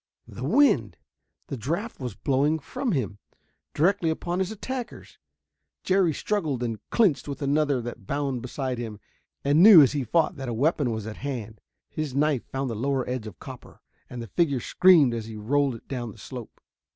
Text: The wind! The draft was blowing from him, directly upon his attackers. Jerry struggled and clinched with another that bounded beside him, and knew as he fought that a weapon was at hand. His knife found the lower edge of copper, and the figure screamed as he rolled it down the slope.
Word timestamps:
The 0.27 0.43
wind! 0.43 0.97
The 1.45 1.57
draft 1.57 1.99
was 1.99 2.15
blowing 2.15 2.57
from 2.57 2.91
him, 2.91 3.19
directly 3.75 4.09
upon 4.09 4.39
his 4.39 4.49
attackers. 4.51 5.19
Jerry 5.83 6.11
struggled 6.11 6.63
and 6.63 6.79
clinched 6.89 7.27
with 7.27 7.39
another 7.39 7.81
that 7.83 8.07
bounded 8.07 8.41
beside 8.41 8.79
him, 8.79 8.99
and 9.45 9.61
knew 9.61 9.83
as 9.83 9.91
he 9.91 10.03
fought 10.03 10.37
that 10.37 10.49
a 10.49 10.55
weapon 10.55 10.89
was 10.89 11.05
at 11.05 11.17
hand. 11.17 11.61
His 11.87 12.15
knife 12.15 12.43
found 12.47 12.71
the 12.71 12.75
lower 12.75 13.07
edge 13.07 13.27
of 13.27 13.37
copper, 13.37 13.79
and 14.09 14.23
the 14.23 14.27
figure 14.29 14.59
screamed 14.59 15.13
as 15.13 15.25
he 15.27 15.35
rolled 15.37 15.75
it 15.75 15.87
down 15.87 16.13
the 16.13 16.17
slope. 16.17 16.59